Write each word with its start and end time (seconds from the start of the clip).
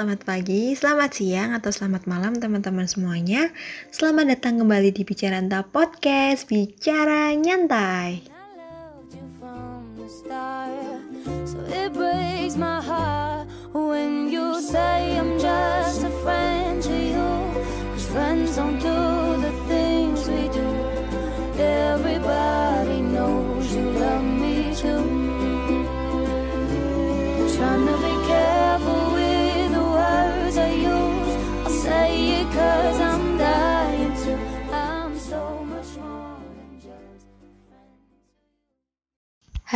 selamat 0.00 0.24
pagi, 0.24 0.72
selamat 0.72 1.12
siang, 1.12 1.52
atau 1.52 1.68
selamat 1.68 2.08
malam 2.08 2.32
teman-teman 2.32 2.88
semuanya. 2.88 3.52
Selamat 3.92 4.32
datang 4.32 4.56
kembali 4.56 4.96
di 4.96 5.04
Bicara 5.04 5.36
Anta 5.36 5.60
Podcast, 5.60 6.48
Bicara 6.48 7.36
Nyantai. 7.36 8.24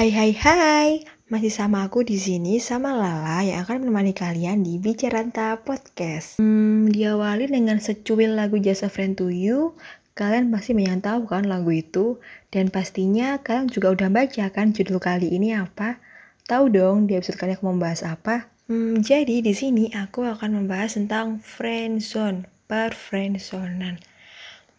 Hai 0.04 0.12
hai 0.12 0.32
hai, 0.36 0.90
masih 1.32 1.48
sama 1.48 1.80
aku 1.88 2.04
di 2.04 2.20
sini 2.20 2.60
sama 2.60 2.92
Lala 2.92 3.40
yang 3.40 3.64
akan 3.64 3.88
menemani 3.88 4.12
kalian 4.12 4.60
di 4.60 4.76
Bicaranta 4.76 5.56
Podcast. 5.64 6.36
Hmm, 6.36 6.92
diawali 6.92 7.48
dengan 7.48 7.80
secuil 7.80 8.36
lagu 8.36 8.60
Jasa 8.60 8.92
Friend 8.92 9.16
to 9.16 9.32
You, 9.32 9.72
kalian 10.12 10.52
pasti 10.52 10.76
tahu 10.76 11.24
kan 11.24 11.48
lagu 11.48 11.72
itu 11.72 12.20
dan 12.52 12.68
pastinya 12.68 13.40
kalian 13.40 13.72
juga 13.72 13.96
udah 13.96 14.12
baca 14.12 14.44
kan 14.52 14.76
judul 14.76 15.00
kali 15.00 15.32
ini 15.32 15.56
apa? 15.56 15.96
Tahu 16.52 16.68
dong 16.68 17.08
di 17.08 17.16
episode 17.16 17.40
kali 17.40 17.56
aku 17.56 17.64
membahas 17.64 18.04
apa? 18.04 18.52
Hmm, 18.68 19.00
jadi 19.00 19.40
di 19.40 19.56
sini 19.56 19.88
aku 19.88 20.28
akan 20.28 20.52
membahas 20.52 21.00
tentang 21.00 21.40
friendzone, 21.40 22.44
per 22.68 22.92
friendzonean. 22.92 23.96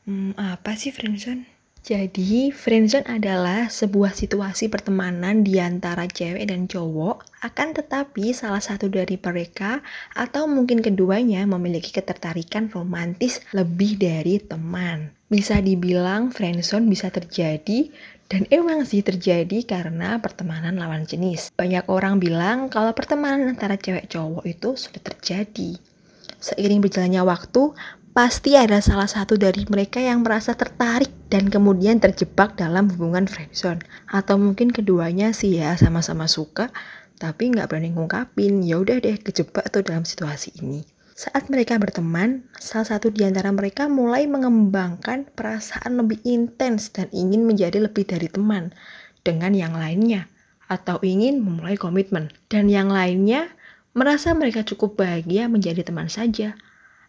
Hmm, 0.05 0.37
apa 0.37 0.77
sih 0.77 0.93
friendzone? 0.93 1.54
Jadi, 1.85 2.49
friendzone 2.49 3.05
adalah 3.05 3.69
sebuah 3.69 4.17
situasi 4.17 4.73
pertemanan 4.73 5.45
di 5.45 5.61
antara 5.61 6.09
cewek 6.09 6.49
dan 6.49 6.65
cowok, 6.65 7.21
akan 7.45 7.77
tetapi 7.77 8.33
salah 8.33 8.57
satu 8.57 8.89
dari 8.89 9.21
mereka 9.21 9.85
atau 10.17 10.49
mungkin 10.49 10.81
keduanya 10.81 11.45
memiliki 11.45 11.93
ketertarikan 11.93 12.73
romantis 12.73 13.37
lebih 13.53 14.01
dari 14.01 14.41
teman. 14.41 15.13
Bisa 15.29 15.61
dibilang 15.61 16.33
friendzone 16.33 16.89
bisa 16.89 17.13
terjadi 17.13 17.93
dan 18.33 18.49
emang 18.49 18.81
sih 18.81 19.05
terjadi 19.05 19.61
karena 19.69 20.17
pertemanan 20.17 20.81
lawan 20.81 21.05
jenis. 21.05 21.53
Banyak 21.53 21.85
orang 21.85 22.17
bilang 22.17 22.73
kalau 22.73 22.97
pertemanan 22.97 23.45
antara 23.53 23.77
cewek 23.77 24.09
cowok 24.09 24.41
itu 24.49 24.73
sudah 24.73 25.05
terjadi. 25.05 25.77
Seiring 26.41 26.81
berjalannya 26.81 27.21
waktu, 27.21 27.77
pasti 28.15 28.55
ada 28.55 28.79
salah 28.79 29.11
satu 29.11 29.35
dari 29.35 29.67
mereka 29.67 29.99
yang 29.99 30.23
merasa 30.23 30.55
tertarik 30.55 31.11
dan 31.27 31.51
kemudian 31.51 31.99
terjebak 31.99 32.55
dalam 32.55 32.87
hubungan 32.87 33.27
friendzone. 33.27 33.83
Atau 34.07 34.39
mungkin 34.39 34.71
keduanya 34.71 35.35
sih 35.35 35.59
ya 35.59 35.75
sama-sama 35.75 36.23
suka, 36.31 36.71
tapi 37.19 37.51
nggak 37.51 37.67
berani 37.67 37.91
ngungkapin. 37.91 38.63
Ya 38.63 38.79
udah 38.79 39.03
deh 39.03 39.19
kejebak 39.19 39.67
tuh 39.67 39.83
dalam 39.83 40.07
situasi 40.07 40.55
ini. 40.63 40.87
Saat 41.11 41.51
mereka 41.51 41.75
berteman, 41.75 42.47
salah 42.55 42.95
satu 42.95 43.11
di 43.11 43.27
antara 43.27 43.51
mereka 43.51 43.91
mulai 43.91 44.31
mengembangkan 44.31 45.27
perasaan 45.35 45.99
lebih 45.99 46.23
intens 46.23 46.95
dan 46.95 47.11
ingin 47.11 47.43
menjadi 47.43 47.83
lebih 47.83 48.07
dari 48.07 48.31
teman 48.31 48.71
dengan 49.27 49.51
yang 49.51 49.75
lainnya, 49.75 50.31
atau 50.71 51.03
ingin 51.03 51.43
memulai 51.43 51.75
komitmen. 51.75 52.31
Dan 52.47 52.71
yang 52.71 52.87
lainnya 52.87 53.51
merasa 53.91 54.31
mereka 54.31 54.63
cukup 54.63 55.03
bahagia 55.03 55.51
menjadi 55.51 55.83
teman 55.83 56.07
saja 56.07 56.55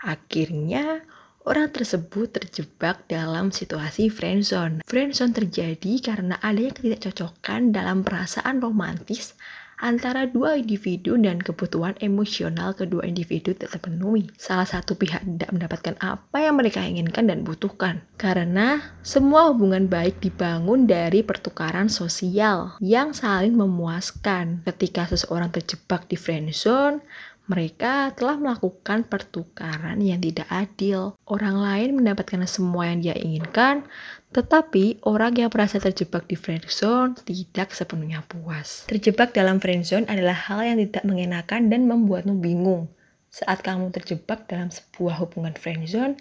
Akhirnya, 0.03 1.05
orang 1.47 1.71
tersebut 1.71 2.35
terjebak 2.35 3.07
dalam 3.07 3.55
situasi 3.55 4.11
friendzone. 4.11 4.83
Friendzone 4.85 5.33
terjadi 5.33 5.93
karena 6.03 6.35
adanya 6.43 6.75
ketidakcocokan 6.75 7.71
dalam 7.71 8.03
perasaan 8.03 8.59
romantis 8.59 9.39
antara 9.77 10.25
dua 10.25 10.57
individu 10.57 11.21
dan 11.21 11.37
kebutuhan 11.37 11.93
emosional 12.01 12.73
kedua 12.73 13.05
individu 13.05 13.53
tidak 13.53 13.77
terpenuhi. 13.77 14.29
Salah 14.41 14.65
satu 14.65 14.97
pihak 14.97 15.21
tidak 15.25 15.53
mendapatkan 15.53 15.97
apa 16.01 16.37
yang 16.41 16.57
mereka 16.57 16.81
inginkan 16.81 17.29
dan 17.29 17.45
butuhkan. 17.45 18.01
Karena 18.17 18.81
semua 19.05 19.53
hubungan 19.53 19.85
baik 19.87 20.21
dibangun 20.25 20.89
dari 20.89 21.21
pertukaran 21.21 21.93
sosial 21.93 22.77
yang 22.81 23.13
saling 23.13 23.53
memuaskan. 23.53 24.65
Ketika 24.65 25.13
seseorang 25.13 25.53
terjebak 25.53 26.09
di 26.09 26.17
friendzone, 26.17 27.05
mereka 27.47 28.11
telah 28.19 28.35
melakukan 28.35 29.07
pertukaran 29.07 30.03
yang 30.03 30.19
tidak 30.19 30.51
adil. 30.51 31.15
Orang 31.31 31.63
lain 31.63 31.95
mendapatkan 31.95 32.43
semua 32.51 32.91
yang 32.91 32.99
dia 33.07 33.15
inginkan, 33.15 33.87
tetapi 34.35 34.99
orang 35.07 35.39
yang 35.39 35.51
merasa 35.55 35.79
terjebak 35.79 36.27
di 36.27 36.35
friendzone 36.35 37.15
tidak 37.23 37.71
sepenuhnya 37.71 38.27
puas. 38.27 38.83
Terjebak 38.91 39.31
dalam 39.31 39.63
friendzone 39.63 40.11
adalah 40.11 40.35
hal 40.35 40.67
yang 40.67 40.79
tidak 40.83 41.07
mengenakan 41.07 41.71
dan 41.71 41.87
membuatmu 41.87 42.43
bingung. 42.43 42.91
Saat 43.31 43.63
kamu 43.63 43.95
terjebak 43.95 44.51
dalam 44.51 44.75
sebuah 44.75 45.23
hubungan 45.23 45.55
friendzone, 45.55 46.19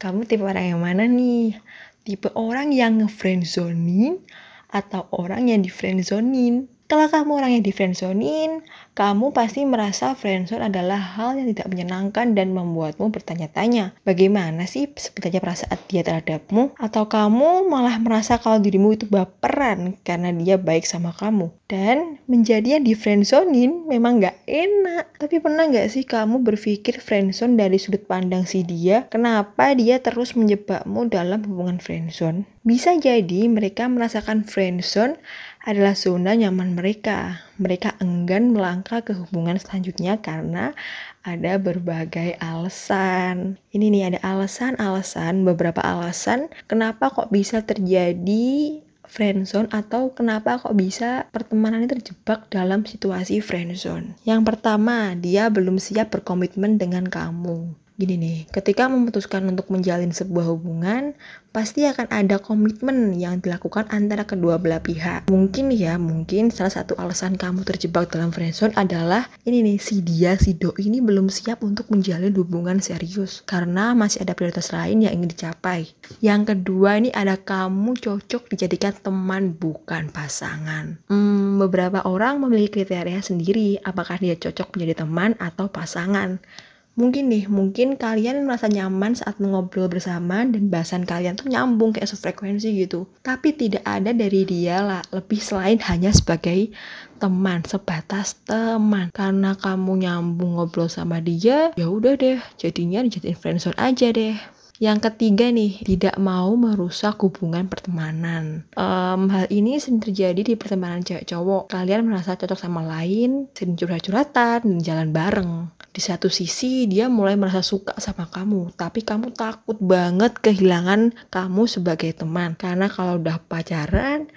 kamu 0.00 0.24
tipe 0.24 0.42
orang 0.42 0.72
yang 0.72 0.80
mana 0.80 1.04
nih? 1.04 1.60
Tipe 2.02 2.32
orang 2.32 2.72
yang 2.72 2.98
ngefriendzonin 3.04 4.24
atau 4.72 5.06
orang 5.12 5.52
yang 5.52 5.60
di 5.60 5.70
friendzonin? 5.70 6.66
Kalau 6.90 7.08
kamu 7.08 7.30
orang 7.40 7.50
yang 7.56 7.64
di 7.64 7.72
friendzonin, 7.72 8.60
kamu 8.92 9.32
pasti 9.32 9.64
merasa 9.64 10.12
friendzone 10.12 10.68
adalah 10.68 11.00
hal 11.00 11.40
yang 11.40 11.48
tidak 11.56 11.72
menyenangkan 11.72 12.36
dan 12.36 12.52
membuatmu 12.52 13.08
bertanya-tanya, 13.08 13.96
bagaimana 14.04 14.68
sih 14.68 14.84
sebenarnya 14.92 15.40
perasaan 15.40 15.80
dia 15.88 16.04
terhadapmu? 16.04 16.76
Atau 16.76 17.08
kamu 17.08 17.72
malah 17.72 17.96
merasa 17.96 18.36
kalau 18.36 18.60
dirimu 18.60 18.92
itu 18.92 19.08
baperan 19.08 19.96
karena 20.04 20.28
dia 20.36 20.60
baik 20.60 20.84
sama 20.84 21.16
kamu? 21.16 21.48
Dan 21.72 22.20
menjadi 22.28 22.76
yang 22.76 22.84
di 22.84 22.92
friendzonin 22.92 23.88
memang 23.88 24.20
gak 24.20 24.36
enak. 24.44 25.16
Tapi 25.16 25.40
pernah 25.40 25.64
gak 25.72 25.88
sih 25.88 26.04
kamu 26.04 26.44
berpikir 26.44 27.00
friendzone 27.00 27.56
dari 27.56 27.80
sudut 27.80 28.04
pandang 28.04 28.44
si 28.44 28.60
dia? 28.60 29.08
Kenapa 29.08 29.72
dia 29.72 29.96
terus 30.04 30.36
menjebakmu 30.36 31.08
dalam 31.08 31.40
hubungan 31.48 31.80
friendzone? 31.80 32.44
Bisa 32.62 32.94
jadi 32.94 33.48
mereka 33.48 33.88
merasakan 33.88 34.44
friendzone 34.44 35.16
adalah 35.62 35.94
zona 35.94 36.34
nyaman 36.34 36.74
mereka. 36.74 37.42
Mereka 37.62 38.02
enggan 38.02 38.50
melangkah 38.50 39.02
ke 39.06 39.14
hubungan 39.14 39.58
selanjutnya 39.58 40.18
karena 40.18 40.74
ada 41.22 41.58
berbagai 41.62 42.34
alasan. 42.42 43.58
Ini 43.70 43.86
nih 43.94 44.04
ada 44.14 44.18
alasan-alasan, 44.26 45.46
beberapa 45.46 45.78
alasan 45.78 46.50
kenapa 46.66 47.14
kok 47.14 47.30
bisa 47.30 47.62
terjadi 47.62 48.82
friendzone 49.12 49.68
atau 49.70 50.10
kenapa 50.16 50.56
kok 50.56 50.72
bisa 50.72 51.28
pertemanan 51.30 51.84
ini 51.84 51.90
terjebak 51.92 52.48
dalam 52.48 52.82
situasi 52.82 53.44
friendzone. 53.44 54.16
Yang 54.24 54.42
pertama, 54.48 55.12
dia 55.14 55.52
belum 55.52 55.76
siap 55.76 56.16
berkomitmen 56.16 56.80
dengan 56.80 57.04
kamu. 57.06 57.81
Gini 58.02 58.18
nih, 58.18 58.50
ketika 58.50 58.90
memutuskan 58.90 59.46
untuk 59.46 59.70
menjalin 59.70 60.10
sebuah 60.10 60.50
hubungan, 60.50 61.14
pasti 61.54 61.86
akan 61.86 62.10
ada 62.10 62.42
komitmen 62.42 63.14
yang 63.14 63.38
dilakukan 63.38 63.86
antara 63.94 64.26
kedua 64.26 64.58
belah 64.58 64.82
pihak. 64.82 65.30
Mungkin 65.30 65.70
ya, 65.70 66.02
mungkin 66.02 66.50
salah 66.50 66.74
satu 66.74 66.98
alasan 66.98 67.38
kamu 67.38 67.62
terjebak 67.62 68.10
dalam 68.10 68.34
friendzone 68.34 68.74
adalah 68.74 69.30
ini 69.46 69.62
nih, 69.62 69.78
si 69.78 70.02
dia, 70.02 70.34
si 70.34 70.58
do 70.58 70.74
ini 70.82 70.98
belum 70.98 71.30
siap 71.30 71.62
untuk 71.62 71.94
menjalin 71.94 72.34
hubungan 72.34 72.82
serius 72.82 73.46
karena 73.46 73.94
masih 73.94 74.26
ada 74.26 74.34
prioritas 74.34 74.74
lain 74.74 75.06
yang 75.06 75.22
ingin 75.22 75.30
dicapai. 75.30 75.86
Yang 76.18 76.58
kedua 76.58 76.98
ini 76.98 77.14
ada 77.14 77.38
kamu 77.38 78.02
cocok 78.02 78.50
dijadikan 78.50 78.98
teman 78.98 79.54
bukan 79.54 80.10
pasangan. 80.10 80.98
Hmm, 81.06 81.62
beberapa 81.62 82.02
orang 82.02 82.42
memiliki 82.42 82.82
kriteria 82.82 83.22
sendiri 83.22 83.78
apakah 83.86 84.18
dia 84.18 84.34
cocok 84.34 84.74
menjadi 84.74 85.06
teman 85.06 85.38
atau 85.38 85.70
pasangan. 85.70 86.42
Mungkin 86.92 87.32
nih, 87.32 87.48
mungkin 87.48 87.96
kalian 87.96 88.44
merasa 88.44 88.68
nyaman 88.68 89.16
saat 89.16 89.40
mengobrol 89.40 89.88
bersama 89.88 90.44
dan 90.44 90.68
bahasan 90.68 91.08
kalian 91.08 91.40
tuh 91.40 91.48
nyambung 91.48 91.96
kayak 91.96 92.04
sefrekuensi 92.04 92.68
gitu. 92.84 93.08
Tapi 93.24 93.56
tidak 93.56 93.80
ada 93.88 94.12
dari 94.12 94.44
dia 94.44 94.84
lah, 94.84 95.00
lebih 95.08 95.40
selain 95.40 95.80
hanya 95.88 96.12
sebagai 96.12 96.68
teman, 97.16 97.64
sebatas 97.64 98.36
teman. 98.44 99.08
Karena 99.08 99.56
kamu 99.56 100.04
nyambung 100.04 100.60
ngobrol 100.60 100.92
sama 100.92 101.24
dia, 101.24 101.72
ya 101.80 101.86
udah 101.88 102.12
deh, 102.12 102.36
jadinya 102.60 103.00
dijadiin 103.00 103.40
friendzone 103.40 103.78
aja 103.80 104.12
deh. 104.12 104.36
Yang 104.82 104.98
ketiga 105.06 105.46
nih, 105.46 105.78
tidak 105.86 106.18
mau 106.18 106.58
merusak 106.58 107.22
hubungan 107.22 107.70
pertemanan. 107.70 108.66
Um, 108.74 109.30
hal 109.30 109.46
ini 109.46 109.78
sering 109.78 110.02
terjadi 110.02 110.42
di 110.42 110.58
pertemanan 110.58 111.06
cewek 111.06 111.22
cowok. 111.22 111.70
Kalian 111.70 112.02
merasa 112.02 112.34
cocok 112.34 112.58
sama 112.58 112.82
lain, 112.82 113.46
sering 113.54 113.78
curhat-curhatan, 113.78 114.66
dan 114.66 114.78
jalan 114.82 115.14
bareng. 115.14 115.70
Di 115.94 116.02
satu 116.02 116.26
sisi, 116.26 116.90
dia 116.90 117.06
mulai 117.06 117.38
merasa 117.38 117.62
suka 117.62 117.94
sama 118.02 118.26
kamu, 118.26 118.74
tapi 118.74 119.06
kamu 119.06 119.30
takut 119.38 119.78
banget 119.78 120.34
kehilangan 120.42 121.14
kamu 121.30 121.62
sebagai 121.70 122.10
teman. 122.18 122.58
Karena 122.58 122.90
kalau 122.90 123.22
udah 123.22 123.38
pacaran, 123.38 124.34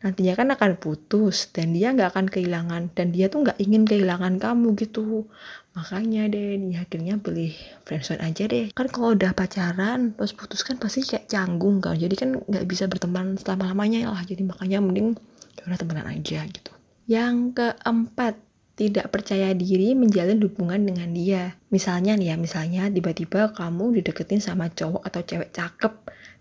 nantinya 0.00 0.32
kan 0.32 0.48
akan 0.56 0.80
putus 0.80 1.52
dan 1.52 1.76
dia 1.76 1.92
nggak 1.92 2.16
akan 2.16 2.26
kehilangan 2.32 2.88
dan 2.96 3.12
dia 3.12 3.28
tuh 3.28 3.44
nggak 3.44 3.60
ingin 3.60 3.84
kehilangan 3.84 4.40
kamu 4.40 4.72
gitu. 4.80 5.28
Makanya 5.76 6.26
deh 6.32 6.56
dia 6.56 6.82
akhirnya 6.82 7.20
pilih 7.20 7.52
friendzone 7.84 8.24
aja 8.24 8.48
deh. 8.48 8.72
Kan 8.72 8.88
kalau 8.88 9.12
udah 9.12 9.36
pacaran 9.36 10.16
terus 10.16 10.32
putus 10.32 10.64
kan 10.64 10.80
pasti 10.80 11.04
kayak 11.04 11.28
canggung 11.28 11.84
kan. 11.84 12.00
Jadi 12.00 12.14
kan 12.16 12.30
nggak 12.40 12.64
bisa 12.64 12.88
berteman 12.88 13.36
selama 13.36 13.70
lamanya 13.70 14.08
lah. 14.08 14.24
Jadi 14.24 14.40
makanya 14.40 14.80
mending 14.80 15.20
udah 15.68 15.76
temenan 15.76 16.08
aja 16.08 16.48
gitu. 16.48 16.72
Yang 17.04 17.60
keempat 17.60 18.40
tidak 18.80 19.12
percaya 19.12 19.52
diri 19.52 19.92
menjalin 19.92 20.40
hubungan 20.40 20.80
dengan 20.80 21.12
dia. 21.12 21.52
Misalnya 21.68 22.16
nih 22.16 22.32
ya, 22.32 22.36
misalnya 22.40 22.88
tiba-tiba 22.88 23.52
kamu 23.52 24.00
dideketin 24.00 24.40
sama 24.40 24.72
cowok 24.72 25.04
atau 25.04 25.20
cewek 25.20 25.52
cakep 25.52 25.92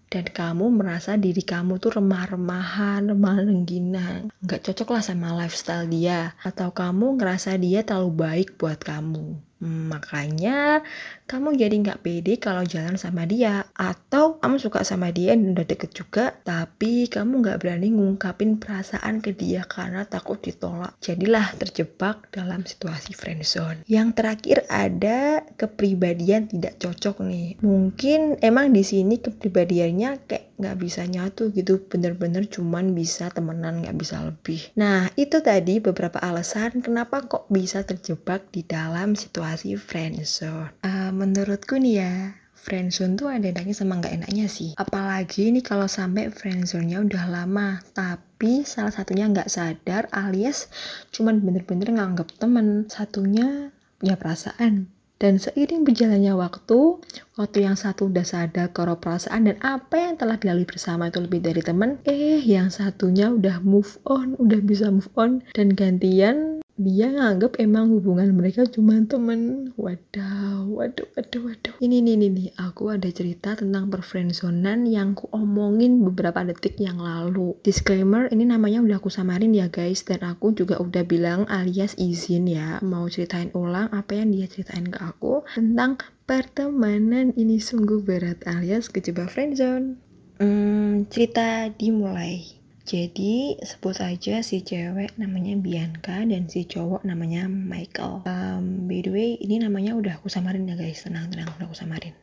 dan 0.09 0.25
kamu 0.25 0.73
merasa 0.73 1.13
diri 1.15 1.45
kamu 1.45 1.77
tuh 1.77 2.01
remah-remahan, 2.01 3.13
remah 3.13 3.38
lengginan, 3.45 4.33
nggak 4.41 4.65
cocok 4.65 4.97
lah 4.97 5.03
sama 5.06 5.38
lifestyle 5.38 5.85
dia, 5.85 6.33
atau 6.41 6.73
kamu 6.73 7.21
ngerasa 7.21 7.53
dia 7.61 7.85
terlalu 7.85 8.11
baik 8.17 8.57
buat 8.57 8.81
kamu. 8.81 9.49
Makanya 9.59 10.81
kamu 11.27 11.59
jadi 11.59 11.75
nggak 11.75 12.01
pede 12.01 12.39
kalau 12.39 12.63
jalan 12.63 12.95
sama 12.95 13.27
dia 13.27 13.67
atau 13.75 14.39
kamu 14.39 14.56
suka 14.56 14.88
sama 14.88 15.11
dia 15.11 15.35
dan 15.35 15.51
udah 15.51 15.67
deket 15.67 15.91
juga 15.91 16.31
tapi 16.47 17.11
kamu 17.11 17.44
nggak 17.44 17.59
berani 17.59 17.91
ngungkapin 17.91 18.57
perasaan 18.57 19.19
ke 19.19 19.35
dia 19.35 19.67
karena 19.67 20.07
takut 20.07 20.39
ditolak. 20.39 20.95
Jadilah 21.03 21.53
terjebak 21.59 22.31
dalam 22.31 22.63
situasi 22.63 23.11
friendzone. 23.11 23.83
Yang 23.85 24.09
terakhir 24.15 24.57
ada 24.71 25.44
kepribadian 25.59 26.47
tidak 26.47 26.79
cocok 26.79 27.27
nih. 27.27 27.59
Mungkin 27.59 28.39
emang 28.39 28.71
di 28.71 28.83
sini 28.88 29.19
kepribadiannya 29.19 30.23
kayak 30.25 30.49
nggak 30.59 30.77
bisa 30.77 31.07
nyatu 31.07 31.50
gitu. 31.56 31.81
Bener-bener 31.88 32.45
cuman 32.45 32.91
bisa 32.94 33.31
temenan 33.31 33.81
nggak 33.81 33.97
bisa 33.97 34.21
lebih. 34.21 34.59
Nah 34.75 35.07
itu 35.15 35.39
tadi 35.39 35.79
beberapa 35.79 36.19
alasan 36.19 36.83
kenapa 36.83 37.25
kok 37.25 37.47
bisa 37.47 37.88
terjebak 37.88 38.51
di 38.51 38.67
dalam 38.67 39.15
situasi 39.15 39.79
friendzone 39.79 40.75
uh, 40.83 41.11
menurutku 41.15 41.79
nih 41.79 41.95
ya 42.03 42.13
friendzone 42.59 43.15
tuh 43.15 43.31
ada 43.31 43.47
enaknya 43.47 43.71
sama 43.71 43.97
nggak 44.03 44.19
enaknya 44.19 44.51
sih. 44.51 44.75
Apalagi 44.75 45.50
nih 45.56 45.63
kalau 45.63 45.88
sampai 45.88 46.27
friendzone-nya 46.27 47.00
udah 47.01 47.23
lama 47.31 47.79
tapi 47.95 48.67
salah 48.67 48.91
satunya 48.91 49.31
nggak 49.31 49.47
sadar 49.47 50.11
alias 50.11 50.67
cuman 51.15 51.39
bener-bener 51.39 51.95
nganggap 51.95 52.35
temen 52.35 52.91
satunya 52.91 53.71
punya 54.00 54.15
perasaan 54.15 54.88
dan 55.19 55.36
seiring 55.36 55.83
berjalannya 55.83 56.31
waktu, 56.31 57.04
waktu 57.36 57.57
yang 57.68 57.75
satu 57.75 58.07
udah 58.07 58.24
sadar 58.24 58.71
kalau 58.71 58.95
perasaan 58.95 59.51
dan 59.51 59.60
apa 59.60 60.00
yang 60.00 60.16
telah 60.16 60.39
dilalui 60.39 60.63
bersama 60.63 61.12
itu 61.12 61.19
lebih 61.19 61.44
dari 61.44 61.60
teman, 61.60 62.00
eh 62.07 62.39
yang 62.39 62.71
satunya 62.71 63.27
udah 63.27 63.60
move 63.60 64.00
on, 64.07 64.39
udah 64.39 64.63
bisa 64.63 64.88
move 64.88 65.12
on 65.19 65.44
dan 65.51 65.75
gantian 65.75 66.63
dia 66.80 67.12
nganggap 67.12 67.60
emang 67.60 67.92
hubungan 67.92 68.31
mereka 68.31 68.64
cuma 68.64 68.96
temen. 69.04 69.76
Waduh 69.76 70.64
waduh 70.72 71.12
waduh 71.12 71.42
waduh. 71.52 71.76
Ini 71.84 72.00
nih 72.00 72.16
nih 72.16 72.31
nih 72.31 72.50
aku 72.56 72.96
ada 72.96 73.12
cerita 73.12 73.52
tentang 73.60 73.92
perfriendzonan 73.92 74.88
yang 74.88 75.12
ku 75.12 75.28
omongin 75.36 76.00
beberapa 76.00 76.40
detik 76.48 76.80
yang 76.80 76.96
lalu. 77.04 77.60
Disclaimer 77.68 78.31
ini 78.31 78.48
namanya 78.48 78.80
udah 78.80 78.96
aku 79.04 79.12
samarin 79.12 79.52
ya 79.52 79.68
guys. 79.68 80.08
Dan 80.08 80.24
aku 80.24 80.56
juga 80.56 80.80
udah 80.80 81.04
bilang 81.04 81.44
alias 81.52 82.00
izin 82.00 82.48
ya. 82.48 82.80
Mau 82.80 83.12
ceritain 83.12 83.52
ulang 83.52 83.92
apa 83.92 84.16
yang 84.16 84.31
dia 84.31 84.48
ceritain 84.48 84.88
ke 84.88 85.04
aku 85.04 85.44
tentang 85.52 86.00
pertemanan 86.24 87.36
ini 87.36 87.60
sungguh 87.60 88.00
berat 88.08 88.40
alias 88.48 88.88
kejebak 88.88 89.28
friendzone. 89.28 90.00
Hmm, 90.40 91.12
cerita 91.12 91.68
dimulai 91.76 92.58
jadi 92.89 93.53
sebut 93.62 94.01
aja 94.01 94.41
si 94.41 94.65
cewek 94.65 95.13
namanya 95.21 95.53
Bianca 95.62 96.25
dan 96.25 96.50
si 96.50 96.65
cowok 96.65 97.06
namanya 97.06 97.45
Michael. 97.45 98.25
Um, 98.25 98.89
by 98.89 99.06
the 99.06 99.13
way 99.13 99.30
ini 99.38 99.62
namanya 99.62 99.94
udah 99.94 100.18
aku 100.18 100.25
samarin 100.25 100.65
ya 100.65 100.74
guys, 100.74 101.06
tenang-tenang 101.06 101.53
udah 101.62 101.69
aku 101.69 101.77
samarin. 101.77 102.18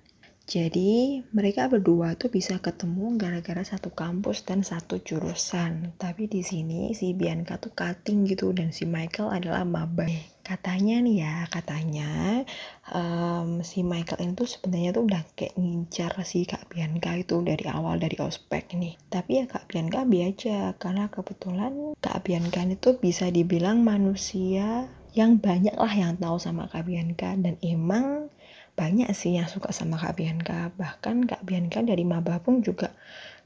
Jadi 0.47 1.27
mereka 1.35 1.67
berdua 1.67 2.15
tuh 2.15 2.31
bisa 2.31 2.63
ketemu 2.63 3.19
gara-gara 3.19 3.67
satu 3.67 3.91
kampus 3.91 4.47
dan 4.47 4.63
satu 4.63 5.03
jurusan. 5.03 5.91
Tapi 5.99 6.31
di 6.31 6.47
sini 6.47 6.95
si 6.95 7.19
Bianca 7.19 7.59
tuh 7.59 7.75
cutting 7.75 8.23
gitu 8.31 8.55
dan 8.55 8.71
si 8.71 8.87
Michael 8.87 9.35
adalah 9.35 9.67
maba. 9.67 10.07
Katanya 10.47 11.03
nih 11.03 11.27
ya 11.27 11.35
katanya 11.51 12.47
um, 12.95 13.67
si 13.67 13.83
Michael 13.83 14.31
itu 14.31 14.47
sebenarnya 14.47 14.95
tuh 14.95 15.11
udah 15.11 15.27
kayak 15.35 15.59
ngincar 15.59 16.15
si 16.23 16.47
Kak 16.47 16.71
Bianca 16.71 17.19
itu 17.19 17.43
dari 17.43 17.67
awal 17.67 17.99
dari 17.99 18.15
ospek 18.23 18.79
nih. 18.79 18.95
Tapi 19.11 19.43
ya 19.43 19.51
Kak 19.51 19.67
Bianca 19.67 20.07
biasa 20.07 20.79
karena 20.79 21.11
kebetulan 21.11 21.99
Kak 21.99 22.23
Bianca 22.23 22.63
itu 22.63 22.95
bisa 23.03 23.35
dibilang 23.35 23.83
manusia 23.83 24.87
yang 25.19 25.43
banyak 25.43 25.75
lah 25.75 25.91
yang 25.91 26.15
tahu 26.23 26.39
sama 26.39 26.71
Kak 26.71 26.87
Bianca. 26.87 27.35
Dan 27.35 27.59
emang 27.67 28.31
banyak 28.77 29.09
sih 29.17 29.41
yang 29.41 29.49
suka 29.49 29.73
sama 29.73 29.97
Kak 29.97 30.21
Bianca. 30.21 30.71
Bahkan 30.77 31.25
Kak 31.25 31.43
Bianca 31.49 31.81
dari 31.81 32.05
maba 32.05 32.39
pun 32.39 32.61
juga 32.61 32.93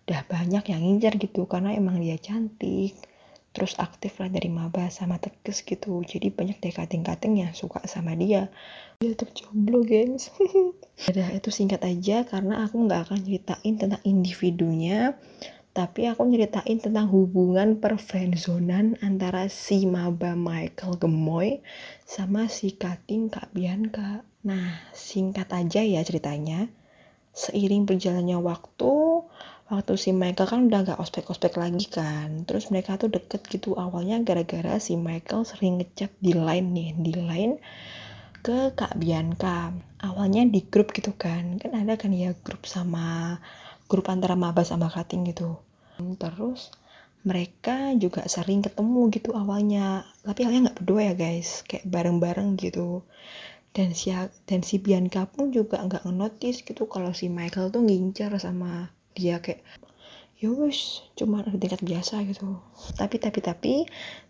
udah 0.04 0.26
banyak 0.26 0.74
yang 0.74 0.82
ngincar 0.82 1.14
gitu 1.22 1.46
karena 1.46 1.70
emang 1.78 2.02
dia 2.02 2.18
cantik 2.18 2.98
terus 3.50 3.74
aktif 3.82 4.14
lah 4.22 4.30
dari 4.30 4.50
maba 4.50 4.90
sama 4.90 5.22
tegas 5.22 5.62
gitu. 5.62 6.02
Jadi 6.02 6.34
banyak 6.34 6.58
deh 6.58 6.74
kating-kating 6.74 7.46
yang 7.46 7.54
suka 7.54 7.82
sama 7.86 8.18
dia. 8.18 8.50
Dia 8.98 9.14
tetap 9.14 9.30
jomblo 9.34 9.86
gengs. 9.86 10.34
Udah 11.10 11.30
itu 11.30 11.50
singkat 11.54 11.82
aja 11.86 12.26
karena 12.26 12.66
aku 12.66 12.82
nggak 12.86 13.10
akan 13.10 13.18
ceritain 13.22 13.74
tentang 13.78 14.02
individunya 14.02 15.14
tapi 15.70 16.10
aku 16.10 16.26
nyeritain 16.26 16.82
tentang 16.82 17.06
hubungan 17.14 17.78
perfriendzonan 17.78 18.98
antara 19.06 19.46
si 19.46 19.86
maba 19.86 20.34
Michael 20.34 20.98
Gemoy 20.98 21.62
sama 22.02 22.50
si 22.50 22.74
Kating 22.74 23.30
Kak 23.30 23.54
Bianca. 23.54 24.26
Nah, 24.40 24.80
singkat 24.96 25.52
aja 25.52 25.84
ya 25.84 26.00
ceritanya. 26.00 26.64
Seiring 27.36 27.84
berjalannya 27.84 28.40
waktu, 28.40 28.92
waktu 29.68 29.92
si 30.00 30.10
Michael 30.16 30.48
kan 30.48 30.60
udah 30.66 30.80
gak 30.88 31.00
ospek-ospek 31.00 31.60
lagi 31.60 31.86
kan. 31.92 32.48
Terus 32.48 32.72
mereka 32.72 32.96
tuh 32.96 33.12
deket 33.12 33.44
gitu 33.52 33.76
awalnya 33.76 34.16
gara-gara 34.24 34.80
si 34.80 34.96
Michael 34.96 35.44
sering 35.44 35.78
ngechat 35.78 36.10
di 36.18 36.32
line 36.32 36.68
nih 36.72 36.90
di 36.96 37.12
line 37.20 37.54
ke 38.40 38.72
Kak 38.72 38.96
Bianca. 38.96 39.76
Awalnya 40.00 40.48
di 40.48 40.64
grup 40.64 40.96
gitu 40.96 41.12
kan. 41.12 41.60
Kan 41.60 41.76
ada 41.76 42.00
kan 42.00 42.10
ya 42.10 42.32
grup 42.40 42.64
sama 42.64 43.36
grup 43.92 44.08
antara 44.08 44.40
maba 44.40 44.64
sama 44.64 44.88
kating 44.88 45.28
gitu. 45.28 45.60
Terus 46.16 46.72
mereka 47.20 47.92
juga 48.00 48.24
sering 48.24 48.64
ketemu 48.64 49.12
gitu 49.12 49.36
awalnya. 49.36 50.08
Tapi 50.24 50.48
awalnya 50.48 50.72
nggak 50.72 50.78
berdua 50.80 51.12
ya 51.12 51.14
guys 51.14 51.60
kayak 51.68 51.84
bareng-bareng 51.84 52.56
gitu 52.56 53.04
dan 53.70 53.94
si 53.94 54.10
dan 54.46 54.60
si 54.66 54.82
Bianca 54.82 55.30
pun 55.30 55.54
juga 55.54 55.78
nggak 55.78 56.02
ngenotis 56.06 56.66
gitu 56.66 56.90
kalau 56.90 57.14
si 57.14 57.30
Michael 57.30 57.70
tuh 57.70 57.82
ngincar 57.86 58.34
sama 58.42 58.90
dia 59.14 59.38
kayak 59.38 59.62
ya 60.40 60.48
wes 60.56 61.04
cuma 61.14 61.44
tingkat 61.44 61.84
biasa 61.84 62.24
gitu. 62.24 62.58
Tapi 62.96 63.16
tapi 63.20 63.40
tapi 63.44 63.74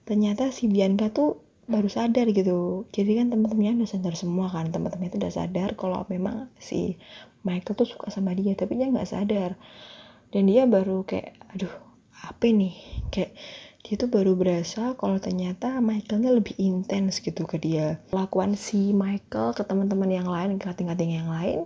ternyata 0.02 0.50
si 0.50 0.66
Bianca 0.66 1.08
tuh 1.14 1.38
baru 1.70 1.86
sadar 1.86 2.26
gitu. 2.34 2.84
Jadi 2.90 3.22
kan 3.22 3.30
teman-temannya 3.30 3.86
udah 3.86 3.90
sadar 3.94 4.14
semua 4.18 4.50
kan 4.50 4.68
teman-temannya 4.74 5.14
tuh 5.14 5.20
udah 5.22 5.32
sadar 5.32 5.78
kalau 5.78 6.02
memang 6.10 6.50
si 6.58 6.98
Michael 7.46 7.78
tuh 7.78 7.88
suka 7.88 8.10
sama 8.10 8.34
dia 8.34 8.58
tapi 8.58 8.76
dia 8.76 8.90
nggak 8.90 9.08
sadar. 9.08 9.54
Dan 10.34 10.50
dia 10.50 10.66
baru 10.66 11.06
kayak 11.06 11.38
aduh 11.54 11.74
apa 12.26 12.44
nih? 12.50 12.74
Kayak 13.14 13.38
dia 13.80 13.96
tuh 13.96 14.12
baru 14.12 14.36
berasa 14.36 14.92
kalau 15.00 15.16
ternyata 15.16 15.80
Michaelnya 15.80 16.36
lebih 16.36 16.52
intens 16.60 17.18
gitu 17.24 17.48
ke 17.48 17.56
dia. 17.56 17.96
Lakuan 18.12 18.52
si 18.52 18.92
Michael 18.92 19.56
ke 19.56 19.64
teman-teman 19.64 20.10
yang 20.12 20.28
lain 20.28 20.60
ke 20.60 20.68
kating-kating 20.68 21.16
yang 21.16 21.32
lain 21.32 21.64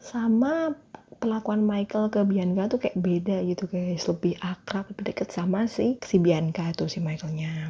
sama 0.00 0.72
perlakuan 1.20 1.64
Michael 1.64 2.08
ke 2.08 2.24
Bianca 2.24 2.72
tuh 2.72 2.80
kayak 2.80 2.96
beda 2.96 3.44
gitu 3.44 3.68
guys. 3.68 4.08
Lebih 4.08 4.40
akrab 4.40 4.88
lebih 4.92 5.12
deket 5.12 5.28
sama 5.28 5.68
si 5.68 6.00
si 6.00 6.16
Bianca 6.16 6.72
tuh 6.72 6.88
si 6.88 7.04
Michaelnya. 7.04 7.68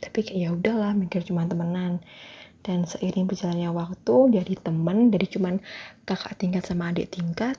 Tapi 0.00 0.18
kayak 0.20 0.38
ya 0.38 0.48
udahlah 0.52 0.92
mikir 0.92 1.24
cuma 1.24 1.48
temenan. 1.48 2.04
Dan 2.60 2.84
seiring 2.84 3.24
berjalannya 3.24 3.72
waktu 3.72 4.36
jadi 4.36 4.52
temen 4.60 5.08
dari 5.08 5.24
cuman 5.24 5.64
kakak 6.04 6.36
tingkat 6.36 6.68
sama 6.68 6.92
adik 6.92 7.08
tingkat 7.08 7.56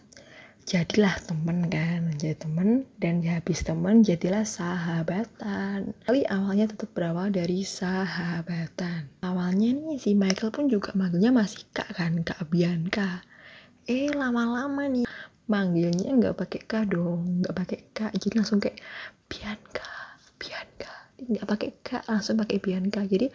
jadilah 0.71 1.11
temen 1.27 1.67
kan 1.67 2.15
jadi 2.15 2.39
temen 2.39 2.87
dan 3.03 3.19
ya 3.19 3.43
habis 3.43 3.59
temen 3.59 4.07
jadilah 4.07 4.47
sahabatan. 4.47 5.91
Tapi 6.07 6.23
awalnya 6.31 6.71
tetap 6.71 6.95
berawal 6.95 7.27
dari 7.27 7.67
sahabatan. 7.67 9.11
Awalnya 9.19 9.75
nih 9.75 9.99
si 9.99 10.15
Michael 10.15 10.55
pun 10.55 10.71
juga 10.71 10.95
manggilnya 10.95 11.35
masih 11.35 11.67
kak 11.75 11.91
kan 11.91 12.23
kak 12.23 12.39
Bianca. 12.47 13.19
Eh 13.83 14.15
lama-lama 14.15 14.87
nih 14.87 15.03
manggilnya 15.51 16.15
nggak 16.15 16.39
pakai 16.39 16.61
k 16.63 16.73
dong 16.87 17.43
nggak 17.43 17.55
pakai 17.55 17.79
k 17.91 17.99
jadi 18.15 18.39
langsung 18.39 18.63
kayak 18.63 18.79
Bianca 19.27 20.15
Bianca 20.39 20.90
nggak 21.21 21.45
pakai 21.45 21.69
k 21.85 21.89
langsung 22.09 22.41
pakai 22.41 22.57
Bianca. 22.57 23.05
Jadi 23.05 23.29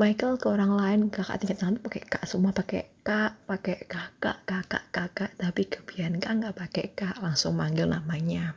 Michael 0.00 0.40
ke 0.40 0.46
orang 0.48 0.72
lain 0.72 1.00
kakak 1.12 1.44
tingkat 1.44 1.60
satu 1.60 1.76
pakai 1.84 2.02
k 2.08 2.14
semua 2.24 2.52
pakai 2.56 2.88
k 3.04 3.10
pakai 3.44 3.76
kakak 3.84 4.38
kakak 4.48 4.84
kakak 4.88 5.30
tapi 5.36 5.62
ke 5.68 5.84
Bianca 5.84 6.32
nggak 6.32 6.56
pakai 6.56 6.84
k 6.96 7.00
langsung 7.20 7.60
manggil 7.60 7.92
namanya. 7.92 8.56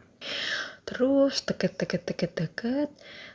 Terus 0.83 1.43
deket 1.47 1.79
deket 1.79 2.03
deket 2.07 2.31
deket 2.35 2.89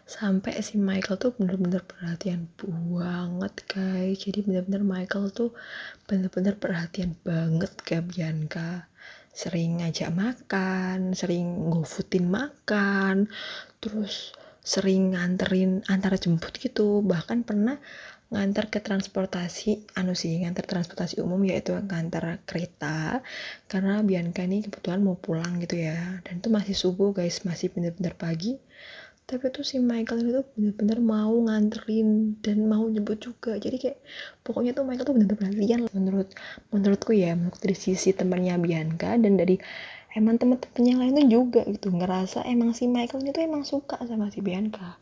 sampai 0.04 0.61
si 0.61 0.76
Michael 0.76 1.16
tuh 1.20 1.32
bener-bener 1.37 1.80
perhatian 1.85 2.49
banget 2.61 3.54
guys. 3.68 4.20
Jadi 4.20 4.44
bener-bener 4.44 4.85
Michael 4.85 5.32
tuh 5.32 5.56
bener-bener 6.04 6.56
perhatian 6.56 7.16
banget 7.25 7.73
ke 7.85 8.00
Bianca. 8.04 8.88
Sering 9.32 9.80
ngajak 9.80 10.12
makan 10.12 11.16
sering 11.16 11.73
gofoodin 11.73 12.28
makan. 12.28 13.32
Terus 13.80 14.37
sering 14.69 15.17
nganterin 15.17 15.81
antara 15.89 16.21
jemput 16.21 16.53
gitu. 16.61 17.01
Bahkan 17.01 17.49
pernah 17.49 17.81
ngantar 18.29 18.69
ke 18.69 18.85
transportasi 18.85 19.97
anu 19.97 20.13
sih 20.13 20.37
ngantar 20.45 20.69
transportasi 20.69 21.25
umum 21.25 21.41
yaitu 21.49 21.73
ngantar 21.73 22.45
kereta. 22.45 23.25
Karena 23.65 24.05
Bianca 24.05 24.45
ini 24.45 24.61
kebetulan 24.69 25.01
mau 25.01 25.17
pulang 25.17 25.57
gitu 25.65 25.81
ya. 25.89 26.21
Dan 26.21 26.45
itu 26.45 26.53
masih 26.53 26.77
subuh 26.77 27.17
guys. 27.17 27.49
Masih 27.49 27.73
bener-bener 27.73 28.13
pagi. 28.13 28.61
Tapi 29.29 29.53
tuh 29.53 29.61
si 29.61 29.77
Michael 29.77 30.25
itu 30.25 30.41
bener-bener 30.57 30.99
mau 31.05 31.33
nganterin 31.49 32.41
dan 32.41 32.65
mau 32.65 32.89
jemput 32.89 33.21
juga. 33.21 33.61
Jadi 33.61 33.77
kayak 33.77 33.99
pokoknya 34.45 34.73
tuh 34.73 34.85
Michael 34.89 35.05
tuh 35.05 35.15
bener-bener 35.17 35.41
perhatian 35.41 35.81
menurut 35.93 36.29
menurutku 36.73 37.13
ya 37.13 37.37
menurut 37.37 37.61
dari 37.61 37.77
sisi 37.77 38.17
temannya 38.17 38.57
Bianca 38.57 39.21
dan 39.21 39.37
dari 39.37 39.61
emang 40.17 40.41
temen-temennya 40.41 40.95
lainnya 40.97 41.25
juga 41.29 41.67
gitu 41.69 41.93
ngerasa 41.93 42.47
emang 42.49 42.73
si 42.73 42.88
Michael 42.88 43.29
itu 43.29 43.41
emang 43.45 43.67
suka 43.67 44.00
sama 44.09 44.33
si 44.33 44.41
Bianca. 44.41 44.97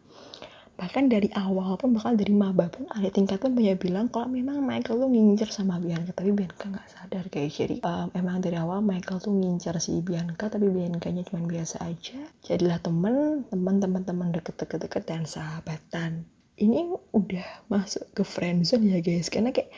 Bahkan 0.76 1.08
dari 1.08 1.32
awal 1.32 1.80
pun 1.80 1.96
bahkan 1.96 2.20
dari 2.20 2.36
maba 2.36 2.68
pun 2.68 2.84
ada 2.92 3.08
tingkat 3.08 3.40
pun 3.40 3.56
banyak 3.56 3.80
bilang 3.80 4.12
kalau 4.12 4.28
memang 4.28 4.60
Michael 4.60 5.08
tuh 5.08 5.08
ngincer 5.08 5.48
sama 5.48 5.80
Bianca 5.80 6.12
tapi 6.12 6.36
Bianca 6.36 6.68
nggak 6.68 6.88
sadar 6.92 7.24
kayak 7.32 7.48
jadi 7.48 7.76
um, 7.80 8.12
emang 8.12 8.44
dari 8.44 8.60
awal 8.60 8.84
Michael 8.84 9.24
tuh 9.24 9.32
ngincer 9.32 9.72
si 9.80 10.04
Bianca 10.04 10.52
tapi 10.52 10.68
Bianca 10.68 11.08
nya 11.08 11.24
cuma 11.24 11.48
biasa 11.48 11.80
aja. 11.80 12.20
Jadilah 12.44 12.76
temen 12.84 13.48
teman 13.48 13.80
teman 13.80 14.02
teman 14.04 14.28
deket-deket 14.36 14.84
deket 14.84 15.02
dan 15.08 15.24
sahabatan. 15.24 16.28
Ini 16.60 16.92
udah 17.16 17.72
masuk 17.72 18.12
ke 18.12 18.20
friendzone 18.20 18.92
ya 18.92 19.00
guys. 19.00 19.32
Karena 19.32 19.56
kayak 19.56 19.72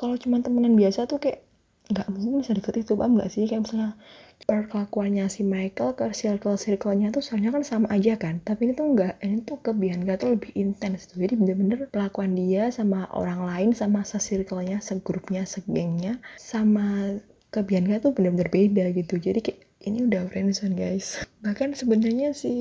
kalau 0.00 0.16
cuma 0.16 0.40
temenan 0.40 0.80
biasa 0.80 1.04
tuh 1.04 1.20
kayak 1.20 1.44
nggak 1.88 2.06
mungkin 2.12 2.44
bisa 2.44 2.52
deket 2.52 2.84
itu 2.84 2.92
paham 2.98 3.16
nggak 3.16 3.30
sih? 3.32 3.44
Kayak 3.48 3.62
misalnya 3.64 3.90
perkelakuannya 4.48 5.24
si 5.28 5.42
Michael 5.44 5.92
ke 5.98 6.04
circle-circle-nya 6.12 7.12
tuh 7.12 7.22
soalnya 7.24 7.50
kan 7.52 7.64
sama 7.64 7.86
aja 7.92 8.16
kan. 8.16 8.40
Tapi 8.44 8.70
ini 8.70 8.72
tuh 8.76 8.86
enggak 8.92 9.14
ini 9.24 9.40
tuh 9.44 9.58
ke 9.60 9.70
Bianca 9.76 10.14
tuh 10.20 10.36
lebih 10.36 10.52
intens 10.56 11.08
tuh. 11.08 11.20
Jadi 11.20 11.34
bener-bener 11.40 11.78
pelakuan 11.92 12.32
dia 12.36 12.72
sama 12.72 13.08
orang 13.12 13.44
lain 13.44 13.70
sama 13.76 14.04
se-circle-nya 14.04 14.80
segrupnya 14.84 15.42
segengnya 15.48 16.20
sama 16.36 17.18
ke 17.48 17.60
Bianca 17.64 18.00
tuh 18.04 18.12
bener-bener 18.16 18.48
beda 18.52 18.84
gitu. 18.92 19.16
Jadi 19.16 19.40
kayak 19.44 19.60
ini 19.84 20.06
udah 20.06 20.26
friendzone 20.30 20.74
guys 20.74 21.22
bahkan 21.44 21.74
sebenarnya 21.74 22.34
si 22.34 22.54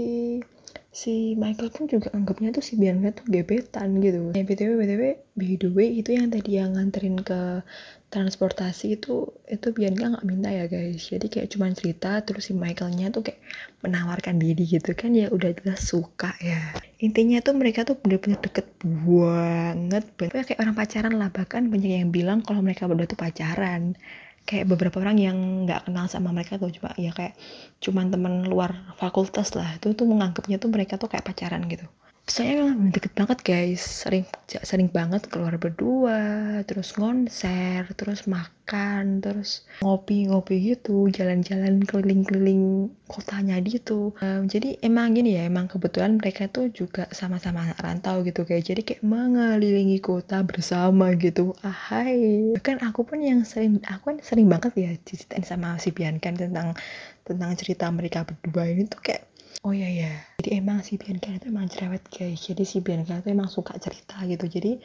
si 0.97 1.37
Michael 1.37 1.69
pun 1.69 1.85
juga 1.85 2.09
anggapnya 2.09 2.49
tuh 2.49 2.65
si 2.65 2.73
Bianca 2.73 3.13
tuh 3.13 3.29
gebetan 3.29 4.01
gitu. 4.01 4.33
Ya 4.33 4.41
btw 4.41 4.81
btw 4.81 5.03
by 5.37 5.53
the 5.61 5.69
way 5.69 5.93
itu 6.01 6.17
yang 6.17 6.33
tadi 6.33 6.57
yang 6.57 6.73
nganterin 6.73 7.21
ke 7.21 7.61
transportasi 8.09 8.97
itu 8.97 9.29
itu 9.45 9.67
Bianca 9.77 10.17
nggak 10.17 10.25
minta 10.25 10.49
ya 10.49 10.65
guys. 10.65 11.05
Jadi 11.05 11.29
kayak 11.29 11.53
cuman 11.53 11.77
cerita 11.77 12.25
terus 12.25 12.49
si 12.49 12.57
Michaelnya 12.57 13.13
tuh 13.13 13.29
kayak 13.29 13.37
menawarkan 13.85 14.41
diri 14.41 14.65
gitu 14.65 14.97
kan 14.97 15.13
ya 15.13 15.29
udah 15.29 15.53
jelas 15.61 15.85
suka 15.85 16.33
ya. 16.41 16.73
Intinya 16.97 17.45
tuh 17.45 17.53
mereka 17.53 17.85
tuh 17.85 18.01
bener-bener 18.01 18.41
deket 18.41 18.65
banget. 18.81 20.03
Bener 20.17 20.43
kayak 20.49 20.59
orang 20.65 20.73
pacaran 20.73 21.13
lah 21.13 21.29
bahkan 21.29 21.69
banyak 21.69 21.93
yang 22.01 22.09
bilang 22.09 22.41
kalau 22.41 22.65
mereka 22.65 22.89
berdua 22.89 23.05
tuh 23.05 23.21
pacaran 23.21 23.93
kayak 24.47 24.65
beberapa 24.71 25.03
orang 25.03 25.17
yang 25.19 25.37
nggak 25.67 25.91
kenal 25.91 26.07
sama 26.07 26.31
mereka 26.31 26.55
tuh 26.55 26.71
cuma 26.71 26.95
ya 26.95 27.11
kayak 27.11 27.35
cuman 27.83 28.07
temen 28.07 28.47
luar 28.47 28.95
fakultas 28.95 29.51
lah. 29.53 29.75
Itu 29.77 29.91
tuh 29.93 30.07
menganggapnya 30.07 30.57
tuh 30.57 30.71
mereka 30.71 30.95
tuh 30.95 31.11
kayak 31.11 31.27
pacaran 31.27 31.67
gitu 31.67 31.85
saya 32.27 32.59
memang 32.59 32.91
deket 32.91 33.15
banget 33.15 33.39
guys. 33.39 33.79
Sering 33.79 34.27
sering 34.45 34.91
banget 34.91 35.31
keluar 35.31 35.55
berdua 35.55 36.19
terus 36.67 36.91
konser 36.91 37.87
terus 37.95 38.27
makan 38.27 39.23
terus 39.23 39.63
ngopi-ngopi 39.79 40.75
gitu 40.75 41.07
jalan-jalan 41.07 41.79
keliling-keliling 41.87 42.91
kotanya 43.07 43.63
gitu. 43.63 44.11
Um, 44.19 44.51
jadi 44.51 44.75
emang 44.83 45.15
gini 45.15 45.39
ya 45.39 45.47
emang 45.47 45.71
kebetulan 45.71 46.19
mereka 46.19 46.51
tuh 46.51 46.67
juga 46.75 47.07
sama-sama 47.15 47.63
anak 47.63 47.79
rantau 47.79 48.19
gitu 48.27 48.43
kayak 48.43 48.67
jadi 48.67 48.81
kayak 48.83 49.03
mengelilingi 49.07 50.03
kota 50.03 50.43
bersama 50.43 51.15
gitu. 51.15 51.55
Ahai. 51.63 52.51
Bahkan 52.59 52.83
aku 52.83 53.07
pun 53.07 53.23
yang 53.23 53.47
sering 53.47 53.79
aku 53.87 54.11
kan 54.11 54.17
sering 54.19 54.51
banget 54.51 54.75
ya 54.75 54.91
ceritain 55.07 55.47
sama 55.47 55.79
si 55.79 55.95
Bianca 55.95 56.27
tentang 56.35 56.75
tentang 57.23 57.51
cerita 57.55 57.87
mereka 57.87 58.27
berdua 58.27 58.67
ini 58.67 58.83
tuh 58.83 58.99
kayak 58.99 59.36
Oh 59.65 59.73
iya 59.73 59.89
ya. 59.89 60.13
Jadi 60.37 60.49
emang 60.61 60.85
si 60.85 61.01
Bianca 61.01 61.33
itu 61.33 61.49
emang 61.49 61.65
cerewet 61.71 62.03
guys. 62.13 62.39
Jadi 62.45 62.63
si 62.63 62.77
Bianca 62.85 63.17
itu 63.17 63.33
emang 63.33 63.49
suka 63.49 63.73
cerita 63.81 64.21
gitu. 64.29 64.45
Jadi 64.45 64.77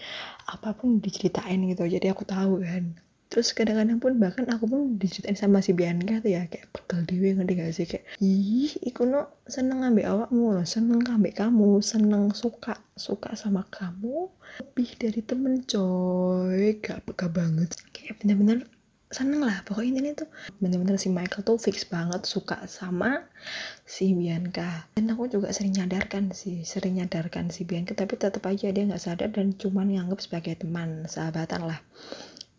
apa 0.48 0.72
pun 0.72 1.02
diceritain 1.02 1.60
gitu. 1.68 1.84
Jadi 1.84 2.06
aku 2.08 2.24
tahu 2.24 2.64
kan. 2.64 2.96
Terus 3.32 3.56
kadang-kadang 3.56 3.96
pun 3.96 4.20
bahkan 4.20 4.44
aku 4.52 4.64
pun 4.68 4.80
diceritain 5.00 5.36
sama 5.40 5.64
si 5.64 5.72
Bianca 5.72 6.20
tuh 6.20 6.36
ya 6.36 6.44
kayak 6.48 6.68
pegel 6.68 7.00
dewe 7.08 7.32
ngerti 7.32 7.52
gak 7.56 7.72
sih 7.72 7.86
kayak 7.88 8.04
ih 8.20 8.68
iku 8.84 9.08
no 9.08 9.40
seneng 9.48 9.80
ngambil 9.80 10.04
awakmu 10.04 10.52
loh 10.52 10.66
seneng 10.68 11.00
ngambil 11.00 11.32
kamu 11.32 11.80
seneng 11.80 12.28
suka 12.36 12.76
suka 12.92 13.32
sama 13.32 13.64
kamu 13.72 14.28
lebih 14.60 14.88
dari 15.00 15.20
temen 15.24 15.64
coy 15.64 16.76
gak 16.84 17.08
peka 17.08 17.32
banget 17.32 17.72
kayak 17.96 18.20
bener-bener 18.20 18.68
seneng 19.12 19.44
lah. 19.44 19.60
Pokoknya 19.62 20.00
ini 20.02 20.10
tuh 20.16 20.28
bener-bener 20.58 20.96
si 20.96 21.12
Michael 21.12 21.44
tuh 21.44 21.60
fix 21.60 21.84
banget 21.84 22.24
suka 22.24 22.64
sama 22.66 23.22
si 23.86 24.16
Bianca. 24.16 24.88
Dan 24.96 25.12
aku 25.12 25.28
juga 25.28 25.52
sering 25.52 25.76
nyadarkan 25.76 26.32
sih 26.32 26.64
sering 26.64 26.98
nyadarkan 26.98 27.52
si 27.52 27.68
Bianca 27.68 27.92
tapi 27.92 28.16
tetap 28.16 28.42
aja 28.48 28.72
dia 28.72 28.82
nggak 28.88 29.02
sadar 29.02 29.28
dan 29.30 29.54
cuman 29.54 29.92
nganggap 29.92 30.18
sebagai 30.24 30.58
teman 30.58 31.04
sahabatan 31.06 31.68
lah 31.68 31.78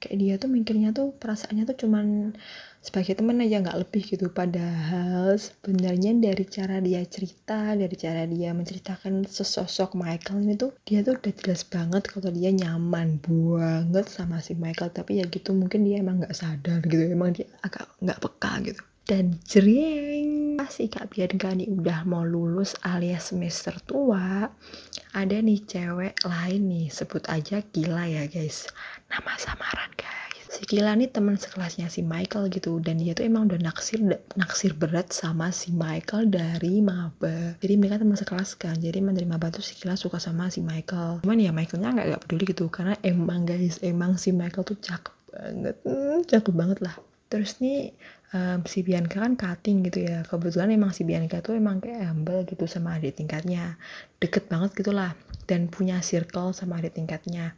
kayak 0.03 0.17
dia 0.19 0.33
tuh 0.35 0.49
mikirnya 0.51 0.89
tuh 0.91 1.15
perasaannya 1.15 1.63
tuh 1.71 1.77
cuman 1.87 2.35
sebagai 2.83 3.15
teman 3.15 3.39
aja 3.39 3.63
nggak 3.63 3.79
lebih 3.79 4.03
gitu. 4.11 4.27
Padahal 4.27 5.39
sebenarnya 5.39 6.11
dari 6.19 6.43
cara 6.55 6.83
dia 6.83 6.99
cerita 7.07 7.71
dari 7.79 7.95
cara 7.95 8.27
dia 8.27 8.51
menceritakan 8.51 9.23
sesosok 9.23 9.95
Michael 9.95 10.43
ini 10.43 10.53
tuh 10.59 10.75
dia 10.83 10.99
tuh 11.07 11.15
udah 11.15 11.33
jelas 11.39 11.63
banget 11.63 12.03
kalau 12.11 12.29
dia 12.35 12.51
nyaman 12.51 13.23
banget 13.23 14.05
sama 14.11 14.43
si 14.43 14.53
Michael. 14.59 14.91
Tapi 14.91 15.23
ya 15.23 15.25
gitu 15.31 15.55
mungkin 15.55 15.87
dia 15.87 16.03
emang 16.03 16.19
nggak 16.19 16.35
sadar 16.35 16.83
gitu 16.83 17.03
emang 17.07 17.31
dia 17.31 17.47
agak 17.63 17.87
nggak 18.03 18.19
peka 18.19 18.53
gitu 18.67 18.83
dan 19.03 19.35
jering. 19.43 20.55
Pasti 20.55 20.87
Kak 20.87 21.11
Bianca 21.11 21.51
nih 21.51 21.67
udah 21.67 22.07
mau 22.07 22.23
lulus 22.23 22.77
alias 22.87 23.33
semester 23.33 23.75
tua 23.83 24.47
ada 25.13 25.37
nih 25.37 25.59
cewek 25.67 26.23
lain 26.23 26.61
nih. 26.71 26.87
Sebut 26.87 27.25
aja 27.27 27.59
gila 27.73 28.07
ya 28.07 28.23
guys. 28.31 28.69
Nama 29.11 29.33
samaran 29.35 29.91
guys. 29.99 30.23
Si 30.53 30.69
Kila 30.69 30.93
nih 30.93 31.09
teman 31.09 31.33
sekelasnya 31.33 31.89
si 31.89 32.05
Michael 32.05 32.47
gitu. 32.53 32.77
Dan 32.77 33.01
dia 33.01 33.17
tuh 33.17 33.25
emang 33.25 33.49
udah 33.49 33.57
naksir 33.57 33.99
naksir 34.37 34.77
berat 34.77 35.09
sama 35.09 35.49
si 35.49 35.73
Michael 35.73 36.29
dari 36.29 36.77
maba. 36.79 37.57
Jadi 37.57 37.73
mereka 37.73 37.97
teman 37.97 38.13
sekelas 38.13 38.53
kan. 38.61 38.77
Jadi 38.77 39.01
maba 39.01 39.49
tuh 39.49 39.65
si 39.65 39.73
Kila 39.73 39.97
suka 39.97 40.21
sama 40.21 40.53
si 40.53 40.61
Michael. 40.61 41.25
Cuman 41.25 41.41
ya 41.41 41.49
Michaelnya 41.49 41.89
nggak 41.91 42.07
gak 42.13 42.21
peduli 42.29 42.43
gitu. 42.53 42.69
Karena 42.69 42.93
emang 43.01 43.49
guys 43.49 43.81
emang 43.81 44.15
si 44.21 44.29
Michael 44.29 44.63
tuh 44.63 44.77
cakep 44.77 45.13
banget. 45.33 45.75
Hmm, 45.83 46.21
cakep 46.21 46.53
banget 46.53 46.79
lah. 46.85 46.95
Terus 47.33 47.57
nih 47.57 47.89
um, 48.33 48.59
si 48.65 48.81
Bianca 48.81 49.23
kan 49.23 49.37
cutting 49.37 49.85
gitu 49.87 50.09
ya. 50.09 50.25
Kebetulan 50.25 50.73
emang 50.73 50.91
si 50.91 51.05
Bianca 51.05 51.39
tuh 51.39 51.55
emang 51.55 51.79
kayak 51.79 52.09
humble 52.09 52.43
gitu 52.49 52.65
sama 52.65 52.97
adik 52.97 53.21
tingkatnya. 53.21 53.77
Deket 54.19 54.49
banget 54.49 54.73
gitulah 54.75 55.13
dan 55.45 55.69
punya 55.69 56.01
circle 56.01 56.51
sama 56.51 56.81
adik 56.81 56.97
tingkatnya. 56.97 57.53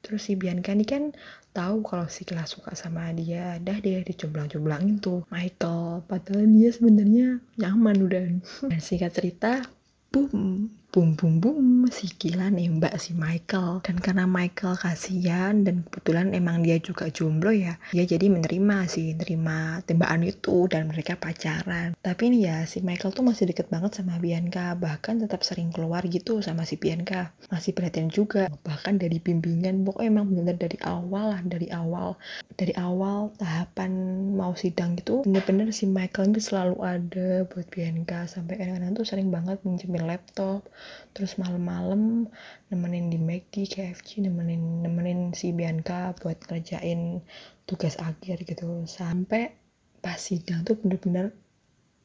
Terus 0.00 0.24
si 0.24 0.34
Bianca 0.34 0.72
ini 0.72 0.86
kan 0.88 1.12
tahu 1.52 1.82
kalau 1.84 2.06
si 2.08 2.24
Kila 2.24 2.48
suka 2.48 2.72
sama 2.72 3.12
dia. 3.12 3.60
Dah 3.60 3.78
dia 3.78 4.00
dicomblang-comblangin 4.00 4.98
tuh 5.02 5.28
Michael. 5.28 6.06
Padahal 6.08 6.46
dia 6.48 6.70
sebenarnya 6.72 7.26
nyaman 7.60 7.96
udah. 8.00 8.24
Dan 8.72 8.80
singkat 8.80 9.12
cerita 9.12 9.62
boom 10.08 10.77
bum 10.88 11.12
bum 11.20 11.36
bum 11.36 11.84
si 11.92 12.08
Kila 12.08 12.48
nembak 12.48 12.96
si 12.96 13.12
Michael. 13.12 13.84
Dan 13.84 14.00
karena 14.00 14.24
Michael 14.24 14.72
kasihan 14.80 15.60
dan 15.60 15.84
kebetulan 15.84 16.32
emang 16.32 16.64
dia 16.64 16.80
juga 16.80 17.12
jomblo 17.12 17.52
ya 17.52 17.76
dia 17.92 18.08
jadi 18.08 18.32
menerima 18.32 18.88
sih 18.88 19.12
menerima 19.12 19.84
tembakan 19.84 20.24
itu 20.24 20.64
dan 20.72 20.88
mereka 20.88 21.20
pacaran. 21.20 21.92
Tapi 22.00 22.32
ini 22.32 22.48
ya 22.48 22.64
si 22.64 22.80
Michael 22.80 23.12
tuh 23.12 23.20
masih 23.20 23.52
deket 23.52 23.68
banget 23.68 24.00
sama 24.00 24.16
Bianca 24.16 24.72
bahkan 24.80 25.20
tetap 25.20 25.44
sering 25.44 25.68
keluar 25.76 26.00
gitu 26.08 26.40
sama 26.40 26.64
si 26.64 26.80
Bianca. 26.80 27.36
Masih 27.52 27.76
perhatian 27.76 28.08
juga 28.08 28.48
bahkan 28.64 28.96
dari 28.96 29.20
bimbingan 29.20 29.84
pokoknya 29.84 30.08
emang 30.08 30.32
bener 30.32 30.56
dari 30.56 30.80
awal 30.88 31.36
lah 31.36 31.40
dari 31.44 31.68
awal 31.68 32.16
dari 32.56 32.72
awal 32.80 33.28
tahapan 33.36 33.92
mau 34.32 34.56
sidang 34.56 34.96
gitu 34.96 35.20
bener-bener 35.28 35.68
si 35.68 35.84
Michael 35.84 36.32
itu 36.32 36.48
selalu 36.48 36.80
ada 36.80 37.44
buat 37.44 37.68
Bianca. 37.68 38.24
Sampai 38.24 38.56
kadang-kadang 38.56 38.96
tuh 38.96 39.04
sering 39.04 39.28
banget 39.28 39.60
minjemin 39.68 40.08
laptop 40.08 40.64
terus 41.12 41.34
malam-malam 41.40 42.30
nemenin 42.70 43.10
di 43.10 43.18
McD, 43.18 43.66
KFC, 43.66 44.22
nemenin 44.22 44.84
nemenin 44.84 45.34
si 45.34 45.50
Bianca 45.50 46.14
buat 46.18 46.38
ngerjain 46.46 47.22
tugas 47.68 47.98
akhir 48.00 48.46
gitu. 48.48 48.86
Sampai 48.88 49.52
pas 49.98 50.16
sidang 50.16 50.62
tuh 50.62 50.78
bener-bener 50.78 51.34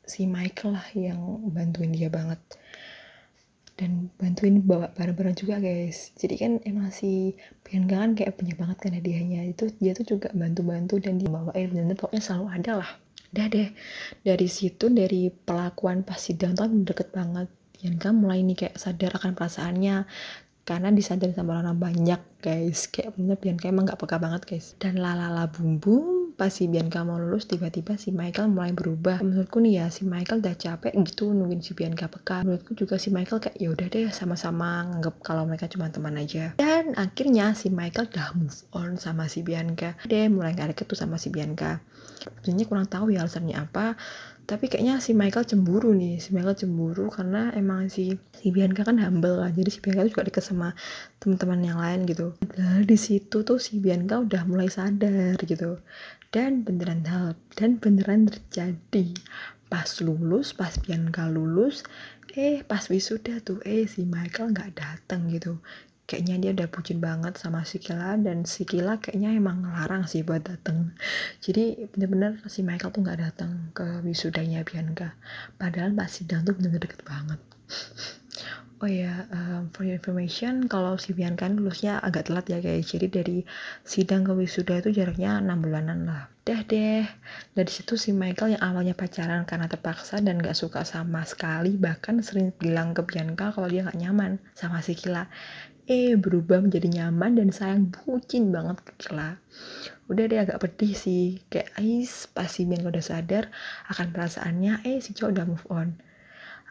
si 0.03 0.27
Michael 0.27 0.75
lah 0.75 0.88
yang 0.98 1.22
bantuin 1.53 1.96
dia 1.96 2.12
banget. 2.12 2.39
Dan 3.74 4.13
bantuin 4.22 4.62
bawa 4.62 4.94
barang-barang 4.94 5.34
juga 5.34 5.58
guys. 5.58 6.13
Jadi 6.20 6.36
kan 6.38 6.51
emang 6.68 6.94
si 6.94 7.34
Bianca 7.65 8.06
kan 8.06 8.12
kayak 8.13 8.38
punya 8.38 8.53
banget 8.53 8.77
kan 8.84 8.94
hadiahnya. 8.94 9.50
Itu 9.50 9.74
dia 9.82 9.98
tuh 9.98 10.06
juga 10.18 10.30
bantu-bantu 10.36 11.01
dan 11.01 11.18
dia 11.18 11.32
bawain 11.32 11.74
dan 11.74 11.89
pokoknya 11.98 12.22
selalu 12.22 12.48
ada 12.53 12.74
lah. 12.86 12.92
Udah 13.34 13.50
deh. 13.50 13.70
Dari 14.22 14.46
situ 14.46 14.94
dari 14.94 15.34
pelakuan 15.34 16.06
pas 16.06 16.22
sidang 16.22 16.53
tuh 16.53 16.70
deket 16.70 17.10
banget 17.10 17.50
Bianca 17.74 18.10
mulai 18.15 18.46
nih 18.46 18.58
kayak 18.58 18.75
sadar 18.80 19.12
akan 19.18 19.34
perasaannya 19.36 20.06
karena 20.63 20.96
disadari 20.96 21.36
sama 21.36 21.60
orang 21.60 21.75
banyak 21.75 22.39
guys. 22.39 22.88
Kayak 22.88 23.20
bener 23.20 23.36
Bianca 23.36 23.68
emang 23.68 23.84
gak 23.84 24.00
peka 24.00 24.15
banget 24.15 24.42
guys. 24.48 24.80
Dan 24.80 24.96
lalala 24.96 25.51
bum 25.51 25.80
bum 25.80 26.24
pas 26.34 26.50
si 26.50 26.65
Bianca 26.65 27.06
mau 27.06 27.22
lulus 27.22 27.46
tiba-tiba 27.46 28.00
si 28.00 28.10
Michael 28.10 28.50
mulai 28.50 28.72
berubah. 28.74 29.22
Menurutku 29.22 29.62
nih 29.62 29.84
ya 29.84 29.86
si 29.94 30.08
Michael 30.08 30.42
udah 30.42 30.56
capek 30.58 30.96
gitu 31.03 31.30
nungguin 31.36 31.62
si 31.62 31.75
Bianca 31.75 32.10
peka. 32.10 32.42
Menurutku 32.42 32.74
juga 32.74 32.96
si 32.98 33.13
Michael 33.13 33.44
kayak 33.44 33.58
ya 33.60 33.70
udah 33.70 33.88
deh 33.92 34.10
sama-sama 34.10 34.88
nganggep 34.88 35.15
kalau 35.22 35.44
mereka 35.46 35.68
cuma 35.70 35.92
teman 35.92 36.15
aja. 36.18 36.56
Dan 36.58 36.96
akhirnya 36.98 37.53
si 37.53 37.70
Michael 37.70 38.10
udah 38.10 38.27
move 38.39 38.60
on 38.74 38.96
sama 38.96 39.27
si 39.27 39.44
Bianca. 39.44 40.00
Deh 40.08 40.32
mulai 40.32 40.56
gak 40.56 40.74
deket 40.74 40.86
tuh 40.89 40.98
sama 40.98 41.20
si 41.20 41.30
Bianca. 41.30 41.84
Sebenarnya 42.24 42.65
kurang 42.72 42.88
tahu 42.88 43.12
ya 43.12 43.27
alasannya 43.27 43.56
apa 43.60 44.00
tapi 44.44 44.68
kayaknya 44.68 45.00
si 45.00 45.16
Michael 45.16 45.48
cemburu 45.48 45.96
nih. 45.96 46.20
Si 46.20 46.36
Michael 46.36 46.60
cemburu 46.60 47.08
karena 47.08 47.56
emang 47.56 47.88
si 47.88 48.12
si 48.36 48.52
Bianca 48.52 48.84
kan 48.84 49.00
humble 49.00 49.40
lah 49.40 49.50
jadi 49.56 49.70
si 49.72 49.80
Bianca 49.80 50.04
juga 50.04 50.28
deket 50.28 50.44
sama 50.44 50.76
teman-teman 51.24 51.60
yang 51.64 51.80
lain 51.80 52.04
gitu. 52.04 52.36
Dan 52.52 52.84
di 52.84 52.98
situ 53.00 53.48
tuh 53.48 53.58
si 53.58 53.80
Bianca 53.80 54.20
udah 54.20 54.44
mulai 54.44 54.68
sadar 54.68 55.40
gitu. 55.40 55.80
Dan 56.34 56.68
beneran 56.68 57.08
hal 57.08 57.40
dan 57.56 57.80
beneran 57.80 58.28
terjadi. 58.28 59.16
Pas 59.72 59.90
lulus 60.04 60.52
pas 60.52 60.76
Bianca 60.76 61.32
lulus 61.32 61.88
eh 62.34 62.66
pas 62.66 62.82
wisuda 62.90 63.40
tuh 63.46 63.62
eh 63.64 63.86
si 63.86 64.04
Michael 64.04 64.52
nggak 64.58 64.72
datang 64.74 65.30
gitu 65.30 65.62
kayaknya 66.04 66.36
dia 66.40 66.52
udah 66.52 66.68
bucin 66.68 67.00
banget 67.00 67.40
sama 67.40 67.64
si 67.64 67.80
Kila 67.80 68.20
dan 68.20 68.44
si 68.44 68.68
Kila 68.68 69.00
kayaknya 69.00 69.40
emang 69.40 69.64
ngelarang 69.64 70.04
sih 70.04 70.22
buat 70.22 70.44
dateng 70.44 70.92
jadi 71.40 71.88
bener-bener 71.96 72.44
si 72.52 72.60
Michael 72.62 72.92
tuh 72.92 73.02
nggak 73.02 73.20
datang 73.24 73.72
ke 73.72 74.04
wisudanya 74.04 74.68
Bianca 74.68 75.16
padahal 75.56 75.96
pas 75.96 76.12
sidang 76.12 76.44
tuh 76.44 76.54
bener-bener 76.60 76.92
deket 76.92 77.02
banget 77.08 77.40
Oh 78.84 78.92
ya, 78.92 79.24
um, 79.32 79.72
for 79.72 79.88
your 79.88 79.96
information, 79.96 80.68
kalau 80.68 81.00
si 81.00 81.16
Bianca 81.16 81.48
lulusnya 81.48 82.04
agak 82.04 82.28
telat 82.28 82.52
ya 82.52 82.60
guys. 82.60 82.92
Jadi 82.92 83.08
dari 83.08 83.38
sidang 83.88 84.28
ke 84.28 84.36
wisuda 84.36 84.84
itu 84.84 84.92
jaraknya 84.92 85.40
6 85.40 85.64
bulanan 85.64 86.04
lah. 86.04 86.28
Dah 86.44 86.68
deh. 86.68 87.08
Dari 87.56 87.72
situ 87.72 87.96
si 87.96 88.12
Michael 88.12 88.60
yang 88.60 88.64
awalnya 88.76 88.92
pacaran 88.92 89.48
karena 89.48 89.72
terpaksa 89.72 90.20
dan 90.20 90.36
gak 90.44 90.60
suka 90.60 90.84
sama 90.84 91.24
sekali, 91.24 91.80
bahkan 91.80 92.20
sering 92.20 92.52
bilang 92.60 92.92
ke 92.92 93.08
Bianca 93.08 93.56
kalau 93.56 93.72
dia 93.72 93.88
gak 93.88 93.96
nyaman 93.96 94.44
sama 94.52 94.84
si 94.84 95.00
Kila 95.00 95.32
eh 95.90 96.16
berubah 96.16 96.63
menjadi 96.63 96.88
nyaman 96.90 97.40
dan 97.40 97.50
sayang. 97.52 97.92
Bucin 97.92 98.50
banget 98.54 98.82
ke 98.84 98.92
Kila 99.08 99.40
udah 100.12 100.24
deh 100.28 100.40
agak 100.40 100.60
pedih 100.60 100.94
sih. 100.94 101.40
Kayak 101.48 101.74
ais 101.80 102.28
pasti 102.32 102.68
biar 102.68 102.84
udah 102.84 103.04
sadar 103.04 103.50
akan 103.90 104.12
perasaannya 104.12 104.84
eh 104.84 105.00
si 105.00 105.16
cowok 105.16 105.32
udah 105.34 105.46
move 105.48 105.68
on. 105.72 105.90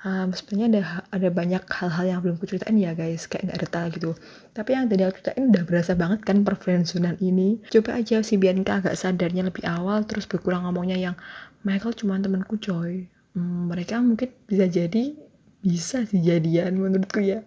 Um, 0.03 0.35
sebenarnya 0.35 0.67
ada 0.67 0.83
ada 1.15 1.29
banyak 1.31 1.63
hal-hal 1.63 2.05
yang 2.11 2.21
belum 2.27 2.37
kuceritain 2.43 2.75
ya 2.75 2.93
guys. 2.93 3.31
Kayak 3.31 3.53
nggak 3.53 3.61
detail 3.67 3.87
gitu. 3.95 4.11
Tapi 4.51 4.71
yang 4.75 4.91
tadi 4.91 5.03
aku 5.07 5.19
ceritain 5.23 5.45
udah 5.49 5.63
berasa 5.63 5.93
banget 5.95 6.21
kan 6.27 6.43
perfriendzonan 6.43 7.17
ini. 7.23 7.63
Coba 7.71 8.03
aja 8.03 8.21
si 8.27 8.35
Bianca 8.37 8.83
agak 8.83 8.99
sadarnya 8.99 9.47
lebih 9.47 9.63
awal 9.63 10.03
terus 10.05 10.27
berkurang 10.27 10.67
ngomongnya 10.67 10.99
yang 10.99 11.15
Michael 11.63 11.95
cuma 11.95 12.19
temanku 12.19 12.59
coy. 12.59 13.07
Hmm, 13.33 13.71
mereka 13.71 14.03
mungkin 14.03 14.35
bisa 14.45 14.67
jadi 14.67 15.15
bisa 15.63 16.03
sih 16.03 16.19
jadian 16.19 16.75
menurutku 16.75 17.23
ya. 17.23 17.47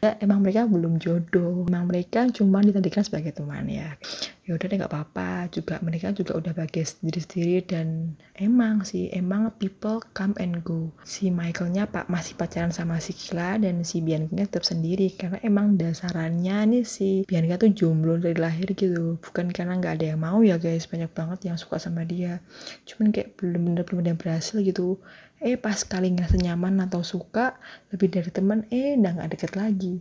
ya 0.00 0.16
emang 0.24 0.40
mereka 0.40 0.64
belum 0.64 0.96
jodoh. 0.96 1.68
Emang 1.68 1.84
mereka 1.84 2.24
cuma 2.32 2.64
ditadikan 2.64 3.04
sebagai 3.04 3.36
teman 3.36 3.68
ya. 3.68 4.00
Ya 4.48 4.56
udah 4.56 4.66
deh 4.66 4.76
nggak 4.80 4.88
apa-apa. 4.88 5.52
Juga 5.52 5.76
mereka 5.84 6.16
juga 6.16 6.40
udah 6.40 6.56
bagai 6.56 6.80
sendiri-sendiri 6.80 7.68
dan 7.68 8.16
emang 8.40 8.88
sih 8.88 9.12
emang 9.12 9.52
people 9.60 10.00
come 10.16 10.32
and 10.40 10.64
go. 10.64 10.88
Si 11.04 11.28
Michaelnya 11.28 11.84
pak 11.84 12.08
masih 12.08 12.40
pacaran 12.40 12.72
sama 12.72 12.96
si 13.04 13.12
Kila 13.12 13.60
dan 13.60 13.84
si 13.84 14.00
Bianca 14.00 14.48
tetap 14.48 14.64
sendiri. 14.64 15.12
Karena 15.12 15.36
emang 15.44 15.76
dasarannya 15.76 16.56
nih 16.72 16.84
si 16.88 17.28
Bianca 17.28 17.60
tuh 17.60 17.76
jomblo 17.76 18.16
dari 18.16 18.40
lahir 18.40 18.72
gitu. 18.72 19.20
Bukan 19.20 19.52
karena 19.52 19.76
nggak 19.76 20.00
ada 20.00 20.06
yang 20.16 20.24
mau 20.24 20.40
ya 20.40 20.56
guys. 20.56 20.88
Banyak 20.88 21.12
banget 21.12 21.52
yang 21.52 21.60
suka 21.60 21.76
sama 21.76 22.08
dia. 22.08 22.40
Cuman 22.88 23.12
kayak 23.12 23.36
belum 23.36 23.76
bener 23.76 23.84
belum 23.84 24.16
berhasil 24.16 24.56
gitu 24.64 24.96
eh 25.42 25.58
pas 25.58 25.74
kali 25.82 26.14
ngerasa 26.14 26.38
nyaman 26.38 26.86
atau 26.86 27.02
suka 27.02 27.58
lebih 27.90 28.14
dari 28.14 28.30
teman 28.30 28.62
eh 28.70 28.94
udah 28.94 29.12
nggak 29.18 29.30
deket 29.34 29.52
lagi. 29.58 29.98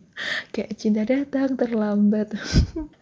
Kayak 0.54 0.72
cinta 0.78 1.02
datang 1.04 1.58
terlambat. 1.58 2.32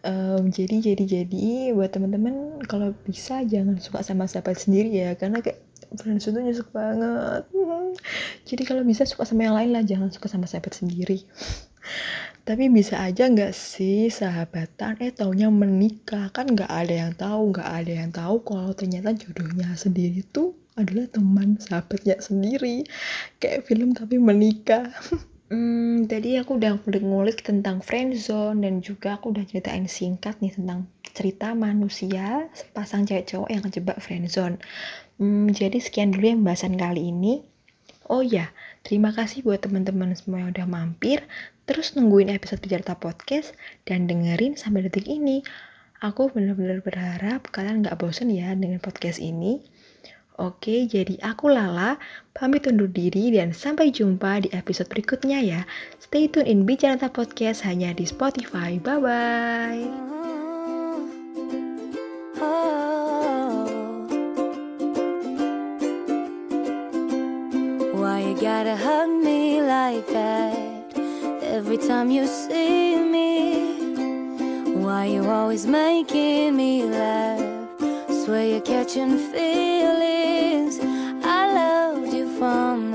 Um, 0.00 0.48
jadi 0.48 0.80
jadi 0.80 1.04
jadi 1.04 1.76
buat 1.76 1.92
teman-teman 1.92 2.64
kalau 2.64 2.96
bisa 3.04 3.44
jangan 3.44 3.76
suka 3.76 4.00
sama 4.00 4.24
sahabat 4.24 4.56
sendiri 4.56 4.88
ya 4.88 5.12
karena 5.12 5.44
kayak 5.44 5.60
friends 5.98 6.24
itu 6.24 6.40
nyesek 6.40 6.68
banget. 6.72 7.44
Jadi 8.48 8.62
kalau 8.64 8.82
bisa 8.86 9.04
suka 9.04 9.28
sama 9.28 9.44
yang 9.44 9.56
lain 9.60 9.70
lah 9.76 9.84
jangan 9.84 10.08
suka 10.08 10.32
sama 10.32 10.48
sahabat 10.48 10.72
sendiri. 10.72 11.20
Tapi 12.48 12.72
bisa 12.72 13.04
aja 13.04 13.28
nggak 13.28 13.52
sih 13.52 14.08
sahabatan 14.08 14.98
eh 15.04 15.12
taunya 15.12 15.52
menikah? 15.52 16.32
Kan 16.32 16.56
nggak 16.56 16.70
ada 16.70 16.94
yang 17.06 17.12
tahu 17.12 17.52
nggak 17.52 17.68
ada 17.68 17.92
yang 17.92 18.10
tahu 18.10 18.36
kalau 18.40 18.72
ternyata 18.72 19.12
jodohnya 19.12 19.68
sendiri 19.76 20.24
tuh 20.24 20.56
adalah 20.80 21.06
teman 21.12 21.60
sahabatnya 21.60 22.16
sendiri 22.18 22.88
kayak 23.38 23.68
film 23.68 23.92
tapi 23.92 24.16
menikah 24.16 24.88
Hmm, 25.50 26.06
tadi 26.06 26.38
aku 26.38 26.62
udah 26.62 26.78
ngulik 26.86 27.42
tentang 27.42 27.82
friendzone 27.82 28.62
dan 28.62 28.86
juga 28.86 29.18
aku 29.18 29.34
udah 29.34 29.42
ceritain 29.42 29.82
singkat 29.90 30.38
nih 30.38 30.54
tentang 30.54 30.86
cerita 31.10 31.58
manusia 31.58 32.46
sepasang 32.54 33.02
cewek 33.02 33.26
cowok 33.26 33.50
yang 33.50 33.62
kejebak 33.66 33.98
friendzone. 33.98 34.62
Hmm, 35.18 35.50
jadi 35.50 35.82
sekian 35.82 36.14
dulu 36.14 36.38
yang 36.38 36.46
bahasan 36.46 36.78
kali 36.78 37.10
ini. 37.10 37.42
Oh 38.06 38.22
ya, 38.22 38.54
terima 38.86 39.10
kasih 39.10 39.42
buat 39.42 39.58
teman-teman 39.58 40.14
semua 40.14 40.46
yang 40.46 40.54
udah 40.54 40.70
mampir, 40.70 41.26
terus 41.66 41.98
nungguin 41.98 42.30
episode 42.30 42.62
Bicara 42.62 42.94
Podcast 42.94 43.50
dan 43.90 44.06
dengerin 44.06 44.54
sampai 44.54 44.86
detik 44.86 45.10
ini. 45.10 45.42
Aku 45.98 46.30
bener-bener 46.30 46.78
berharap 46.78 47.50
kalian 47.50 47.82
gak 47.82 47.98
bosen 47.98 48.30
ya 48.30 48.54
dengan 48.54 48.78
podcast 48.78 49.18
ini. 49.18 49.66
Oke, 50.40 50.88
jadi 50.88 51.20
aku 51.20 51.52
Lala, 51.52 52.00
pamit 52.32 52.64
undur 52.64 52.88
diri 52.88 53.28
dan 53.28 53.52
sampai 53.52 53.92
jumpa 53.92 54.40
di 54.40 54.48
episode 54.56 54.88
berikutnya 54.88 55.36
ya. 55.44 55.60
Stay 56.00 56.32
tune 56.32 56.48
in 56.48 56.64
Bicara 56.64 57.12
Podcast 57.12 57.60
hanya 57.68 57.92
di 57.92 58.08
Spotify. 58.08 58.80
Bye-bye. 58.80 60.10
Gotta 68.40 68.74
hug 68.74 69.10
me 69.22 69.60
like 69.60 70.06
that 70.08 70.96
Every 71.44 71.76
time 71.76 72.10
you 72.10 72.26
see 72.26 72.96
me 72.96 73.76
Why 74.80 75.12
you 75.12 75.28
always 75.28 75.66
making 75.66 76.56
me 76.56 76.84
laugh 76.84 77.44
Swear 78.08 78.46
you're 78.46 78.64
catching 78.64 79.18
feelings 79.18 80.19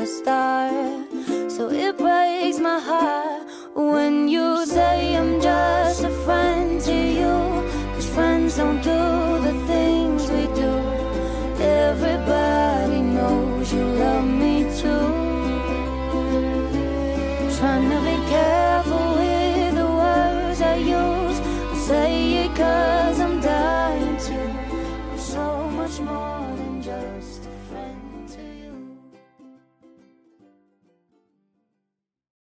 the 0.06 0.12
start 0.12 1.52
So 1.52 1.70
it 1.70 1.98
breaks 1.98 2.60
my 2.60 2.80
heart 2.80 3.44
When 3.76 4.28
you 4.28 4.66
say 4.66 5.16
I'm 5.16 5.42
just 5.42 6.04
a 6.04 6.10
friend 6.26 6.80
to 6.82 6.94
you. 7.20 7.36
Cause 7.96 8.10
friends 8.10 8.58
don't 8.58 8.82
do 8.84 9.25